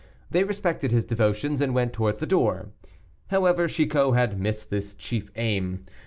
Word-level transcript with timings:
They 0.31 0.43
respected 0.43 0.91
his 0.91 1.05
devotions, 1.05 1.61
and 1.61 1.75
went 1.75 1.93
towards 1.93 2.19
the 2.19 2.25
door. 2.25 2.69
However, 3.27 3.67
Chicot 3.67 4.15
had 4.15 4.39
missed 4.39 4.71
his 4.71 4.95
chief 4.95 5.29
aim. 5.35 5.85